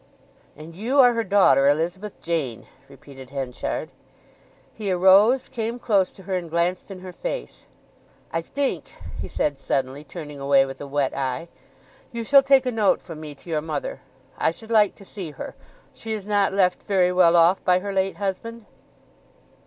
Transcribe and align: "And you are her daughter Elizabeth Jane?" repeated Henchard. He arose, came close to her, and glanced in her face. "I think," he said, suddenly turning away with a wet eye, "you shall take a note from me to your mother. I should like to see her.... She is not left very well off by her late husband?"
"And 0.57 0.75
you 0.75 0.97
are 0.97 1.13
her 1.13 1.23
daughter 1.23 1.67
Elizabeth 1.69 2.19
Jane?" 2.23 2.65
repeated 2.89 3.29
Henchard. 3.29 3.91
He 4.73 4.91
arose, 4.91 5.47
came 5.47 5.77
close 5.77 6.11
to 6.13 6.23
her, 6.23 6.33
and 6.33 6.49
glanced 6.49 6.89
in 6.89 7.01
her 7.01 7.13
face. 7.13 7.67
"I 8.33 8.41
think," 8.41 8.95
he 9.21 9.27
said, 9.27 9.59
suddenly 9.59 10.03
turning 10.03 10.39
away 10.39 10.65
with 10.65 10.81
a 10.81 10.87
wet 10.87 11.15
eye, 11.15 11.49
"you 12.11 12.23
shall 12.23 12.41
take 12.41 12.65
a 12.65 12.71
note 12.71 12.99
from 12.99 13.19
me 13.21 13.35
to 13.35 13.49
your 13.51 13.61
mother. 13.61 14.01
I 14.39 14.49
should 14.49 14.71
like 14.71 14.95
to 14.95 15.05
see 15.05 15.29
her.... 15.33 15.53
She 15.93 16.13
is 16.13 16.25
not 16.25 16.51
left 16.51 16.81
very 16.81 17.13
well 17.13 17.35
off 17.37 17.63
by 17.63 17.77
her 17.77 17.93
late 17.93 18.15
husband?" 18.17 18.65